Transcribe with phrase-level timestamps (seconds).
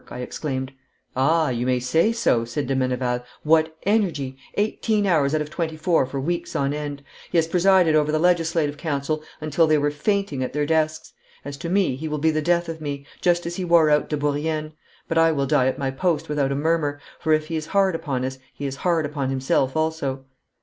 [0.09, 0.73] I exclaimed.
[1.15, 3.23] 'Ah, you may say so,' said de Meneval.
[3.43, 4.35] 'What energy!
[4.55, 7.03] Eighteen hours out of twenty four for weeks on end.
[7.31, 11.13] He has presided over the Legislative Council until they were fainting at their desks.
[11.45, 14.09] As to me, he will be the death of me, just as he wore out
[14.09, 14.73] de Bourrienne;
[15.07, 17.93] but I will die at my post without a murmur, for if he is hard
[17.93, 20.25] upon us he is hard upon himself also.'